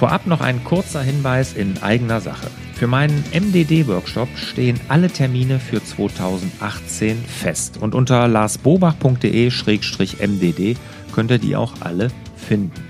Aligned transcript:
Vorab 0.00 0.26
noch 0.26 0.40
ein 0.40 0.64
kurzer 0.64 1.02
Hinweis 1.02 1.52
in 1.52 1.82
eigener 1.82 2.22
Sache. 2.22 2.46
Für 2.72 2.86
meinen 2.86 3.22
MDD-Workshop 3.34 4.30
stehen 4.34 4.80
alle 4.88 5.10
Termine 5.10 5.60
für 5.60 5.84
2018 5.84 7.18
fest 7.18 7.76
und 7.78 7.94
unter 7.94 8.26
larsbobach.de-mdd 8.26 10.76
könnt 11.12 11.30
ihr 11.30 11.38
die 11.38 11.54
auch 11.54 11.74
alle 11.80 12.08
finden. 12.34 12.82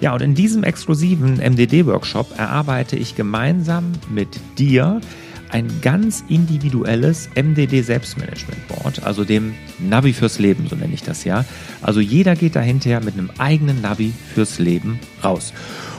Ja, 0.00 0.12
und 0.12 0.20
in 0.20 0.34
diesem 0.34 0.62
exklusiven 0.62 1.38
MDD-Workshop 1.38 2.38
erarbeite 2.38 2.96
ich 2.96 3.16
gemeinsam 3.16 3.92
mit 4.10 4.38
dir 4.58 5.00
ein 5.52 5.68
ganz 5.82 6.24
individuelles 6.28 7.28
MDD 7.34 7.82
Selbstmanagement 7.82 8.68
Board, 8.68 9.02
also 9.04 9.24
dem 9.24 9.54
Navi 9.78 10.12
fürs 10.12 10.38
Leben, 10.38 10.66
so 10.68 10.76
nenne 10.76 10.94
ich 10.94 11.02
das 11.02 11.24
ja. 11.24 11.44
Also 11.82 12.00
jeder 12.00 12.36
geht 12.36 12.56
dahinter 12.56 13.00
mit 13.00 13.14
einem 13.14 13.30
eigenen 13.38 13.80
Navi 13.80 14.12
fürs 14.34 14.58
Leben 14.58 15.00
raus. 15.22 15.52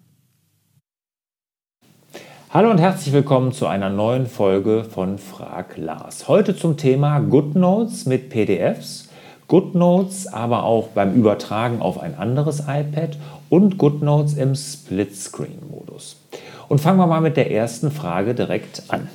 Hallo 2.54 2.70
und 2.70 2.78
herzlich 2.78 3.12
willkommen 3.12 3.52
zu 3.52 3.66
einer 3.66 3.90
neuen 3.90 4.28
Folge 4.28 4.84
von 4.84 5.18
Frag 5.18 5.76
Lars. 5.76 6.28
Heute 6.28 6.56
zum 6.56 6.78
Thema 6.78 7.18
GoodNotes 7.18 8.06
mit 8.06 8.30
PDFs, 8.30 9.10
GoodNotes 9.48 10.28
aber 10.32 10.62
auch 10.64 10.90
beim 10.90 11.16
Übertragen 11.16 11.82
auf 11.82 12.00
ein 12.00 12.16
anderes 12.16 12.60
iPad 12.68 13.18
und 13.50 13.80
GoodNotes 13.80 14.36
im 14.36 14.54
Splitscreen-Modus. 14.54 16.18
Und 16.70 16.80
fangen 16.80 17.00
wir 17.00 17.08
mal 17.08 17.22
mit 17.22 17.38
der 17.38 17.50
ersten 17.50 17.90
Frage 17.90 18.36
direkt 18.36 18.84
an. 18.90 19.10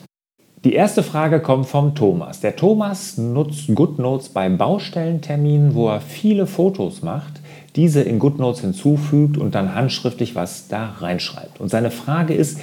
Die 0.64 0.72
erste 0.72 1.04
Frage 1.04 1.38
kommt 1.38 1.66
vom 1.66 1.94
Thomas. 1.94 2.40
Der 2.40 2.56
Thomas 2.56 3.18
nutzt 3.18 3.72
GoodNotes 3.72 4.30
beim 4.30 4.58
Baustellentermin, 4.58 5.76
wo 5.76 5.88
er 5.88 6.00
viele 6.00 6.48
Fotos 6.48 7.02
macht, 7.02 7.40
diese 7.76 8.02
in 8.02 8.18
GoodNotes 8.18 8.62
hinzufügt 8.62 9.38
und 9.38 9.54
dann 9.54 9.76
handschriftlich 9.76 10.34
was 10.34 10.66
da 10.66 10.94
reinschreibt. 10.98 11.60
Und 11.60 11.68
seine 11.68 11.92
Frage 11.92 12.34
ist, 12.34 12.58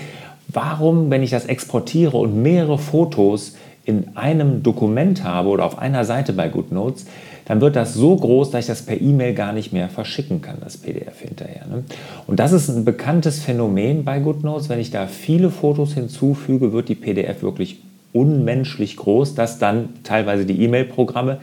warum, 0.55 1.09
wenn 1.09 1.23
ich 1.23 1.31
das 1.31 1.45
exportiere 1.45 2.17
und 2.17 2.41
mehrere 2.41 2.77
Fotos 2.77 3.55
in 3.83 4.15
einem 4.17 4.63
Dokument 4.63 5.23
habe 5.23 5.49
oder 5.49 5.65
auf 5.65 5.77
einer 5.77 6.05
Seite 6.05 6.33
bei 6.33 6.49
GoodNotes, 6.49 7.05
dann 7.45 7.61
wird 7.61 7.75
das 7.75 7.93
so 7.93 8.15
groß, 8.15 8.49
dass 8.49 8.61
ich 8.61 8.67
das 8.67 8.81
per 8.81 8.99
E-Mail 8.99 9.35
gar 9.35 9.53
nicht 9.53 9.71
mehr 9.71 9.87
verschicken 9.87 10.41
kann, 10.41 10.57
das 10.61 10.77
PDF 10.77 11.19
hinterher. 11.19 11.67
Ne? 11.67 11.83
Und 12.25 12.39
das 12.39 12.51
ist 12.51 12.69
ein 12.69 12.85
bekanntes 12.85 13.39
Phänomen 13.39 14.03
bei 14.03 14.19
GoodNotes. 14.19 14.69
Wenn 14.69 14.79
ich 14.79 14.89
da 14.89 15.05
viele 15.05 15.51
Fotos 15.51 15.93
hinzufüge, 15.93 16.73
wird 16.73 16.89
die 16.89 16.95
PDF 16.95 17.43
wirklich 17.43 17.81
unmenschlich 18.13 18.95
groß, 18.97 19.35
dass 19.35 19.59
dann 19.59 19.89
teilweise 20.03 20.45
die 20.45 20.63
E-Mail-Programme 20.63 21.37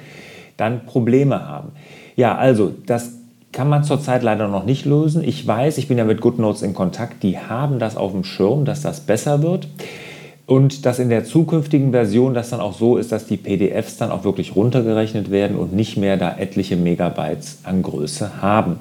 dann 0.56 0.84
Probleme 0.86 1.46
haben. 1.46 1.68
Ja, 2.17 2.36
also 2.36 2.73
das 2.86 3.12
kann 3.52 3.68
man 3.68 3.85
zurzeit 3.85 4.23
leider 4.23 4.48
noch 4.48 4.64
nicht 4.64 4.86
lösen. 4.86 5.23
Ich 5.23 5.46
weiß, 5.46 5.79
ich 5.79 5.86
bin 5.86 5.98
ja 5.98 6.05
mit 6.05 6.20
GoodNotes 6.20 6.63
in 6.63 6.74
Kontakt, 6.74 7.23
die 7.23 7.39
haben 7.39 7.79
das 7.79 7.96
auf 7.96 8.13
dem 8.13 8.24
Schirm, 8.24 8.64
dass 8.64 8.80
das 8.80 9.01
besser 9.01 9.42
wird. 9.42 9.68
Und 10.46 10.86
dass 10.86 10.98
in 10.98 11.08
der 11.08 11.24
zukünftigen 11.24 11.92
Version 11.92 12.35
das 12.35 12.51
dann 12.51 12.61
auch 12.61 12.74
so 12.74 12.96
ist, 12.96 13.12
dass 13.12 13.27
die 13.27 13.36
PDFs 13.36 13.96
dann 13.96 14.11
auch 14.11 14.24
wirklich 14.24 14.57
runtergerechnet 14.57 15.30
werden 15.30 15.57
und 15.57 15.73
nicht 15.73 15.96
mehr 15.96 16.17
da 16.17 16.36
etliche 16.36 16.77
Megabytes 16.77 17.61
an 17.62 17.83
Größe 17.83 18.42
haben. 18.42 18.79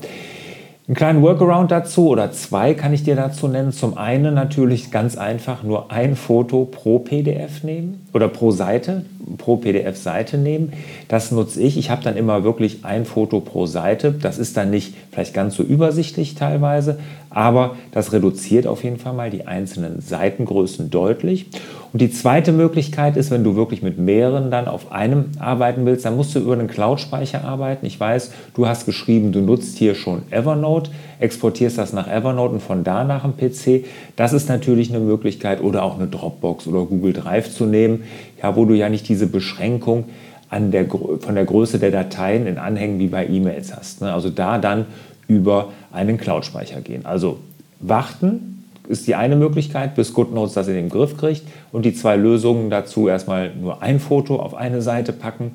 Einen 0.88 0.96
kleinen 0.96 1.22
Workaround 1.22 1.70
dazu 1.70 2.10
oder 2.10 2.32
zwei 2.32 2.74
kann 2.74 2.92
ich 2.92 3.04
dir 3.04 3.16
dazu 3.16 3.48
nennen. 3.48 3.72
Zum 3.72 3.98
einen 3.98 4.34
natürlich 4.34 4.90
ganz 4.90 5.16
einfach 5.16 5.62
nur 5.62 5.92
ein 5.92 6.16
Foto 6.16 6.66
pro 6.66 6.98
PDF 6.98 7.64
nehmen 7.64 8.08
oder 8.14 8.28
pro 8.28 8.50
Seite, 8.50 9.06
pro 9.38 9.58
PDF-Seite 9.58 10.40
nehmen. 10.40 10.74
Das 11.08 11.32
nutze 11.32 11.62
ich. 11.62 11.78
Ich 11.78 11.92
habe 11.92 12.04
dann 12.04 12.18
immer 12.18 12.44
wirklich 12.44 12.84
ein 12.84 13.06
Foto 13.06 13.42
pro 13.42 13.68
Seite. 13.68 14.12
Das 14.12 14.40
ist 14.40 14.58
dann 14.58 14.72
nicht 14.72 14.96
vielleicht 15.12 15.36
ganz 15.36 15.56
so 15.56 15.64
übersichtlich 15.64 16.34
teilweise, 16.34 17.00
aber 17.30 17.76
das 17.92 18.12
reduziert 18.12 18.66
auf 18.66 18.84
jeden 18.84 18.98
Fall 18.98 19.14
mal 19.14 19.30
die 19.30 19.46
einzelnen 19.46 20.02
Seitengrößen 20.02 20.90
deutlich. 20.90 21.46
Und 21.94 22.02
die 22.02 22.10
zweite 22.10 22.54
Möglichkeit 22.54 23.18
ist, 23.18 23.32
wenn 23.32 23.44
du 23.44 23.56
wirklich 23.56 23.82
mit 23.82 23.98
mehreren 23.98 24.50
dann 24.50 24.70
auf 24.70 24.94
einem 24.94 25.26
arbeiten 25.40 25.86
willst, 25.86 26.06
dann 26.06 26.16
musst 26.16 26.34
du 26.34 26.40
über 26.40 26.54
einen 26.54 26.68
Cloud-Speicher 26.68 27.44
arbeiten. 27.44 27.86
Ich 27.86 28.00
weiß, 28.00 28.32
du 28.54 28.66
hast 28.66 28.86
geschrieben, 28.86 29.34
du 29.34 29.42
nutzt 29.42 29.78
hier 29.78 29.94
schon 29.94 30.24
Evernote, 30.32 30.71
exportierst 31.20 31.78
das 31.78 31.94
nach 31.94 32.08
Evernote 32.08 32.56
und 32.56 32.62
von 32.62 32.84
da 32.84 33.04
nach 33.04 33.24
dem 33.24 33.36
PC. 33.36 33.86
Das 34.16 34.34
ist 34.34 34.50
natürlich 34.50 34.90
eine 34.90 35.00
Möglichkeit 35.00 35.62
oder 35.62 35.84
auch 35.84 35.96
eine 35.96 36.08
Dropbox 36.08 36.68
oder 36.68 36.86
Google 36.86 37.14
Drive 37.14 37.54
zu 37.54 37.66
nehmen, 37.66 38.04
ja, 38.42 38.56
wo 38.56 38.66
du 38.66 38.74
ja 38.74 38.90
nicht 38.90 39.08
diese 39.08 39.28
Beschränkung 39.28 40.06
an 40.50 40.72
der, 40.72 40.88
von 40.88 41.36
der 41.36 41.46
Größe 41.46 41.80
der 41.80 41.92
Dateien 41.92 42.46
in 42.46 42.58
Anhängen 42.58 43.00
wie 43.00 43.08
bei 43.08 43.26
E-Mails 43.28 43.76
hast. 43.76 44.02
Ne? 44.02 44.14
Also 44.14 44.30
da 44.30 44.58
dann 44.58 44.86
über 45.28 45.70
einen 45.92 46.18
Cloud-Speicher 46.18 46.82
gehen. 46.82 47.06
Also 47.06 47.40
warten, 47.80 48.52
ist 48.88 49.08
die 49.08 49.16
eine 49.16 49.36
Möglichkeit, 49.38 49.96
bis 49.96 50.14
GoodNotes 50.14 50.54
das 50.54 50.68
in 50.68 50.74
den 50.74 50.90
Griff 50.90 51.18
kriegt. 51.18 51.44
Und 51.72 51.86
die 51.86 51.94
zwei 51.94 52.18
Lösungen 52.18 52.70
dazu 52.70 53.08
erstmal 53.08 53.52
nur 53.56 53.82
ein 53.82 54.00
Foto 54.00 54.38
auf 54.38 54.54
eine 54.54 54.82
Seite 54.82 55.14
packen 55.14 55.52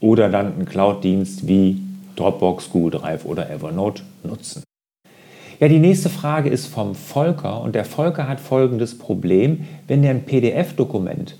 oder 0.00 0.30
dann 0.30 0.54
einen 0.54 0.64
Cloud-Dienst 0.64 1.46
wie 1.46 1.80
Dropbox, 2.18 2.70
Google 2.70 3.00
Drive 3.00 3.24
oder 3.24 3.50
Evernote 3.50 4.02
nutzen. 4.24 4.62
Ja, 5.60 5.68
die 5.68 5.78
nächste 5.78 6.08
Frage 6.08 6.50
ist 6.50 6.66
vom 6.66 6.94
Volker 6.94 7.60
und 7.60 7.74
der 7.74 7.84
Volker 7.84 8.28
hat 8.28 8.38
folgendes 8.38 8.96
Problem, 8.96 9.66
wenn 9.88 10.04
er 10.04 10.10
ein 10.10 10.22
PDF-Dokument 10.22 11.36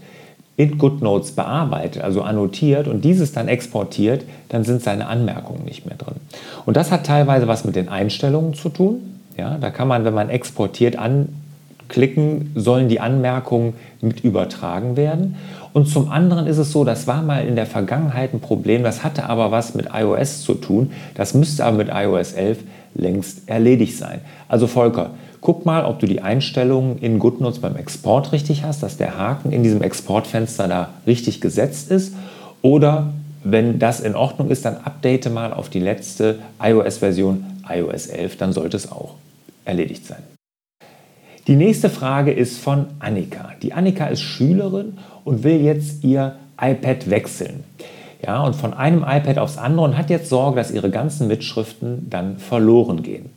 in 0.57 0.77
GoodNotes 0.77 1.33
bearbeitet, 1.33 2.03
also 2.03 2.23
annotiert 2.23 2.89
und 2.89 3.05
dieses 3.05 3.33
dann 3.33 3.47
exportiert, 3.47 4.25
dann 4.49 4.65
sind 4.65 4.83
seine 4.83 5.07
Anmerkungen 5.07 5.65
nicht 5.65 5.87
mehr 5.87 5.97
drin. 5.97 6.17
Und 6.67 6.77
das 6.77 6.91
hat 6.91 7.07
teilweise 7.07 7.47
was 7.47 7.65
mit 7.65 7.77
den 7.77 7.89
Einstellungen 7.89 8.55
zu 8.55 8.69
tun. 8.69 9.21
Ja, 9.37 9.57
da 9.57 9.71
kann 9.71 9.87
man, 9.87 10.05
wenn 10.05 10.15
man 10.15 10.31
exportiert, 10.31 10.99
anklicken, 11.89 12.53
sollen 12.55 12.89
die 12.89 13.01
Anmerkungen 13.01 13.75
mit 14.01 14.21
übertragen 14.21 14.97
werden. 14.97 15.37
Und 15.73 15.89
zum 15.89 16.11
anderen 16.11 16.47
ist 16.47 16.59
es 16.59 16.71
so, 16.71 16.85
das 16.85 17.07
war 17.07 17.23
mal 17.23 17.47
in 17.47 17.57
der 17.57 17.67
Vergangenheit 17.67 18.35
ein 18.35 18.41
Problem, 18.41 18.83
das 18.83 19.05
hatte 19.05 19.25
aber 19.25 19.51
was 19.51 19.75
mit 19.75 19.89
iOS 19.93 20.43
zu 20.43 20.55
tun. 20.55 20.93
Das 21.15 21.35
müsste 21.35 21.65
aber 21.65 21.79
mit 21.79 21.89
iOS 21.93 22.33
11 22.33 22.59
längst 22.95 23.49
erledigt 23.49 23.97
sein. 23.97 24.21
Also 24.49 24.67
Volker, 24.67 25.11
guck 25.41 25.65
mal, 25.65 25.85
ob 25.85 25.99
du 25.99 26.07
die 26.07 26.21
Einstellungen 26.21 26.99
in 26.99 27.19
GoodNotes 27.19 27.61
beim 27.61 27.77
Export 27.77 28.33
richtig 28.33 28.65
hast, 28.65 28.83
dass 28.83 28.97
der 28.97 29.17
Haken 29.17 29.51
in 29.51 29.63
diesem 29.63 29.83
Exportfenster 29.83 30.69
da 30.69 30.91
richtig 31.07 31.41
gesetzt 31.41 31.91
ist. 31.91 32.15
Oder 32.61 33.13
wenn 33.45 33.79
das 33.79 34.01
in 34.01 34.15
Ordnung 34.15 34.51
ist, 34.51 34.65
dann 34.65 34.79
update 34.79 35.33
mal 35.33 35.53
auf 35.55 35.71
die 35.71 35.81
letzte 35.81 36.41
iOS-Version 36.61 37.45
iOS 37.69 38.09
11, 38.09 38.37
dann 38.37 38.53
sollte 38.53 38.77
es 38.77 38.91
auch 38.91 39.15
erledigt 39.65 40.05
sein. 40.07 40.38
Die 41.49 41.57
nächste 41.57 41.89
Frage 41.89 42.31
ist 42.31 42.59
von 42.59 42.89
Annika. 42.99 43.53
Die 43.63 43.73
Annika 43.73 44.09
ist 44.09 44.21
Schülerin 44.21 44.99
und 45.25 45.45
will 45.45 45.63
jetzt 45.63 46.05
ihr 46.05 46.35
iPad 46.61 47.09
wechseln. 47.09 47.65
Ja, 48.23 48.43
und 48.43 48.55
von 48.55 48.75
einem 48.75 48.99
iPad 48.99 49.39
aufs 49.39 49.57
andere 49.57 49.87
und 49.87 49.97
hat 49.97 50.11
jetzt 50.11 50.29
Sorge, 50.29 50.59
dass 50.59 50.71
ihre 50.71 50.91
ganzen 50.91 51.27
Mitschriften 51.27 52.11
dann 52.11 52.37
verloren 52.37 53.03
gehen. 53.03 53.31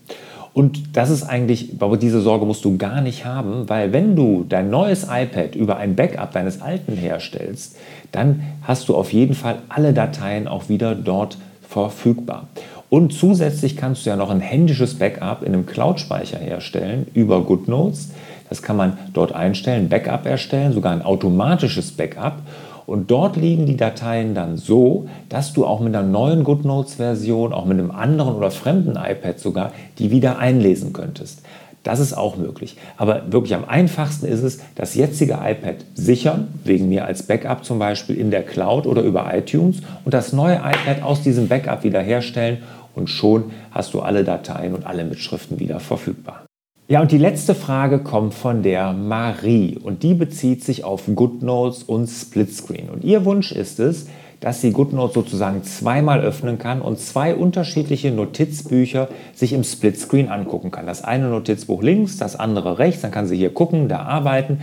Und 0.54 0.98
das 0.98 1.10
ist 1.10 1.24
eigentlich, 1.24 1.70
aber 1.80 1.96
diese 1.96 2.20
Sorge 2.20 2.46
musst 2.46 2.66
du 2.66 2.78
gar 2.78 3.00
nicht 3.00 3.24
haben, 3.24 3.70
weil 3.70 3.94
wenn 3.94 4.18
du 4.18 4.44
dein 4.44 4.70
neues 4.70 5.08
iPad 5.10 5.56
über 5.56 5.78
ein 5.78 5.96
Backup 5.96 6.34
deines 6.34 6.62
alten 6.62 6.98
herstellst, 6.98 7.78
dann 8.12 8.44
hast 8.64 8.90
du 8.90 8.96
auf 8.98 9.14
jeden 9.14 9.36
Fall 9.36 9.60
alle 9.70 9.94
Dateien 9.94 10.50
auch 10.50 10.68
wieder 10.68 10.96
dort 10.96 11.38
verfügbar. 11.72 12.48
Und 12.90 13.14
zusätzlich 13.14 13.78
kannst 13.78 14.06
du 14.06 14.10
ja 14.10 14.18
noch 14.18 14.30
ein 14.30 14.42
händisches 14.42 14.96
Backup 14.96 15.44
in 15.44 15.54
einem 15.54 15.66
Cloud-Speicher 15.66 16.38
herstellen 16.38 17.08
über 17.14 17.42
GoodNotes. 17.42 18.10
Das 18.50 18.62
kann 18.62 18.76
man 18.76 18.98
dort 19.14 19.34
einstellen, 19.34 19.88
Backup 19.88 20.26
erstellen, 20.26 20.74
sogar 20.74 20.92
ein 20.92 21.02
automatisches 21.02 21.94
Backup. 21.94 22.40
Und 22.86 23.10
dort 23.10 23.38
liegen 23.38 23.66
die 23.66 23.78
Dateien 23.78 24.36
dann 24.36 24.58
so, 24.58 25.08
dass 25.30 25.54
du 25.54 25.66
auch 25.66 25.80
mit 25.80 25.96
einer 25.96 26.06
neuen 26.06 26.44
GoodNotes-Version, 26.44 27.54
auch 27.54 27.64
mit 27.64 27.80
einem 27.80 27.92
anderen 27.92 28.36
oder 28.36 28.52
fremden 28.52 28.98
iPad 28.98 29.40
sogar, 29.40 29.72
die 29.98 30.12
wieder 30.12 30.40
einlesen 30.40 30.92
könntest. 30.92 31.44
Das 31.84 32.00
ist 32.00 32.14
auch 32.14 32.38
möglich. 32.38 32.78
Aber 32.98 33.32
wirklich 33.32 33.56
am 33.56 33.66
einfachsten 33.66 34.28
ist 34.28 34.44
es, 34.44 34.60
das 34.76 34.94
jetzige 34.94 35.40
iPad 35.44 35.78
sichern, 35.96 36.50
wegen 36.64 36.90
mir 36.90 37.06
als 37.06 37.24
Backup 37.24 37.66
zum 37.66 37.80
Beispiel 37.80 38.18
in 38.18 38.30
der 38.30 38.44
Cloud 38.44 38.86
oder 38.86 39.02
über 39.02 39.34
iTunes 39.34 39.78
und 40.06 40.14
das 40.14 40.32
neue 40.32 40.58
iPad 40.58 41.02
aus 41.02 41.24
diesem 41.24 41.48
Backup 41.48 41.84
wiederherstellen 41.84 42.60
und 42.94 43.10
schon 43.10 43.52
hast 43.72 43.94
du 43.94 44.02
alle 44.02 44.24
Dateien 44.24 44.76
und 44.76 44.86
alle 44.86 45.04
Mitschriften 45.04 45.60
wieder 45.60 45.80
verfügbar. 45.80 46.46
Ja, 46.88 47.02
und 47.02 47.12
die 47.12 47.18
letzte 47.18 47.56
Frage 47.56 48.00
kommt 48.00 48.34
von 48.34 48.64
der 48.64 48.92
Marie 48.92 49.80
und 49.82 50.04
die 50.04 50.14
bezieht 50.14 50.64
sich 50.64 50.84
auf 50.84 51.04
GoodNotes 51.16 51.84
und 51.84 52.08
Splitscreen. 52.08 52.90
Und 52.90 53.06
ihr 53.06 53.24
Wunsch 53.24 53.54
ist 53.54 53.80
es, 53.80 54.08
dass 54.42 54.60
sie 54.60 54.72
GoodNotes 54.72 55.14
sozusagen 55.14 55.64
zweimal 55.64 56.20
öffnen 56.22 56.58
kann 56.58 56.82
und 56.82 57.00
zwei 57.00 57.36
unterschiedliche 57.36 58.12
Notizbücher 58.12 59.08
sich 59.34 59.54
im 59.54 59.64
Splitscreen 59.64 60.30
angucken 60.30 60.72
kann. 60.72 60.88
Das 60.88 61.04
eine 61.04 61.30
Notizbuch 61.30 61.82
links, 61.84 62.18
das 62.18 62.36
andere 62.36 62.80
rechts, 62.80 63.02
dann 63.02 63.12
kann 63.12 63.28
sie 63.28 63.38
hier 63.38 63.54
gucken, 63.54 63.88
da 63.88 64.00
arbeiten. 64.00 64.60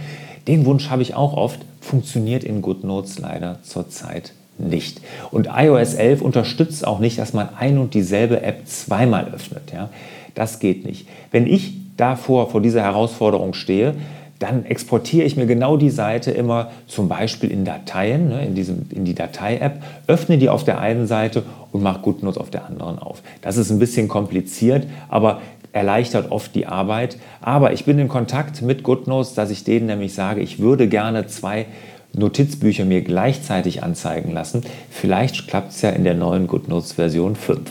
Den 0.48 0.66
Wunsch 0.66 0.90
habe 0.90 1.02
ich 1.02 1.14
auch 1.14 1.34
oft, 1.34 1.60
funktioniert 1.80 2.42
in 2.42 2.60
GoodNotes 2.60 3.20
leider 3.20 3.60
zurzeit 3.62 4.32
nicht. 4.58 5.00
Und 5.30 5.48
iOS 5.54 5.94
11 5.94 6.22
unterstützt 6.22 6.84
auch 6.84 6.98
nicht, 6.98 7.18
dass 7.18 7.32
man 7.32 7.48
ein 7.56 7.78
und 7.78 7.94
dieselbe 7.94 8.42
App 8.42 8.66
zweimal 8.66 9.32
öffnet. 9.32 9.72
Ja? 9.72 9.90
Das 10.34 10.58
geht 10.58 10.84
nicht. 10.84 11.06
Wenn 11.30 11.46
ich 11.46 11.74
davor, 11.96 12.50
vor 12.50 12.60
dieser 12.60 12.82
Herausforderung 12.82 13.54
stehe, 13.54 13.94
dann 14.38 14.64
exportiere 14.64 15.26
ich 15.26 15.36
mir 15.36 15.46
genau 15.46 15.76
die 15.76 15.90
Seite 15.90 16.30
immer 16.30 16.70
zum 16.86 17.08
Beispiel 17.08 17.50
in 17.50 17.64
Dateien, 17.64 18.28
ne, 18.28 18.46
in, 18.46 18.54
diesem, 18.54 18.86
in 18.90 19.04
die 19.04 19.14
Datei-App, 19.14 19.82
öffne 20.06 20.38
die 20.38 20.48
auf 20.48 20.64
der 20.64 20.80
einen 20.80 21.06
Seite 21.06 21.42
und 21.72 21.82
mache 21.82 22.00
GoodNotes 22.00 22.38
auf 22.38 22.50
der 22.50 22.66
anderen 22.66 22.98
auf. 22.98 23.22
Das 23.42 23.56
ist 23.56 23.70
ein 23.70 23.78
bisschen 23.78 24.06
kompliziert, 24.06 24.86
aber 25.08 25.40
erleichtert 25.72 26.30
oft 26.30 26.54
die 26.54 26.66
Arbeit. 26.66 27.18
Aber 27.40 27.72
ich 27.72 27.84
bin 27.84 27.98
in 27.98 28.08
Kontakt 28.08 28.62
mit 28.62 28.82
GoodNotes, 28.82 29.34
dass 29.34 29.50
ich 29.50 29.64
denen 29.64 29.86
nämlich 29.86 30.14
sage, 30.14 30.40
ich 30.40 30.60
würde 30.60 30.88
gerne 30.88 31.26
zwei 31.26 31.66
Notizbücher 32.12 32.84
mir 32.84 33.02
gleichzeitig 33.02 33.82
anzeigen 33.82 34.32
lassen. 34.32 34.62
Vielleicht 34.90 35.48
klappt 35.48 35.72
es 35.72 35.82
ja 35.82 35.90
in 35.90 36.04
der 36.04 36.14
neuen 36.14 36.46
GoodNotes 36.46 36.92
Version 36.92 37.36
5. 37.36 37.70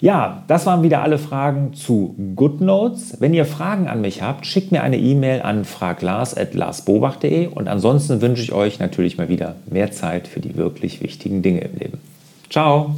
Ja, 0.00 0.44
das 0.46 0.66
waren 0.66 0.82
wieder 0.82 1.02
alle 1.02 1.18
Fragen 1.18 1.72
zu 1.72 2.14
GoodNotes. 2.36 3.20
Wenn 3.20 3.32
ihr 3.32 3.46
Fragen 3.46 3.88
an 3.88 4.00
mich 4.02 4.22
habt, 4.22 4.46
schickt 4.46 4.72
mir 4.72 4.82
eine 4.82 4.98
E-Mail 4.98 5.42
an 5.42 5.64
fraglars.larsbobach.de 5.64 7.46
und 7.48 7.68
ansonsten 7.68 8.20
wünsche 8.20 8.42
ich 8.42 8.52
euch 8.52 8.78
natürlich 8.78 9.16
mal 9.16 9.28
wieder 9.28 9.56
mehr 9.70 9.92
Zeit 9.92 10.28
für 10.28 10.40
die 10.40 10.56
wirklich 10.56 11.02
wichtigen 11.02 11.42
Dinge 11.42 11.60
im 11.60 11.78
Leben. 11.78 11.98
Ciao! 12.50 12.94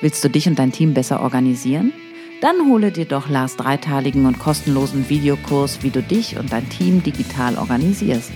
Willst 0.00 0.22
du 0.24 0.28
dich 0.28 0.48
und 0.48 0.58
dein 0.58 0.72
Team 0.72 0.94
besser 0.94 1.22
organisieren? 1.22 1.92
Dann 2.40 2.68
hole 2.68 2.90
dir 2.90 3.06
doch 3.06 3.30
Lars 3.30 3.56
dreiteiligen 3.56 4.26
und 4.26 4.38
kostenlosen 4.38 5.08
Videokurs, 5.08 5.82
wie 5.82 5.90
du 5.90 6.02
dich 6.02 6.36
und 6.36 6.52
dein 6.52 6.68
Team 6.68 7.02
digital 7.02 7.56
organisierst. 7.56 8.32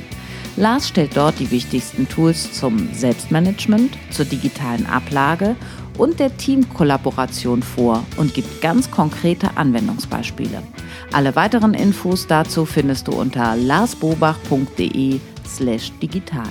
Lars 0.57 0.89
stellt 0.89 1.17
dort 1.17 1.39
die 1.39 1.51
wichtigsten 1.51 2.09
Tools 2.09 2.53
zum 2.53 2.89
Selbstmanagement, 2.93 3.99
zur 4.11 4.25
digitalen 4.25 4.87
Ablage 4.87 5.57
und 5.99 6.21
der 6.21 6.37
Teamkollaboration 6.37 7.63
vor 7.63 8.05
und 8.17 8.33
gibt 8.33 8.63
ganz 8.63 8.91
konkrete 8.91 9.57
Anwendungsbeispiele. 9.57 10.63
Alle 11.13 11.37
weiteren 11.37 11.75
Infos 11.75 12.27
dazu 12.27 12.65
findest 12.65 13.09
du 13.09 13.13
unter 13.13 13.57
larsbobach.de 13.57 15.21
slash 15.47 15.93
digital. 16.01 16.49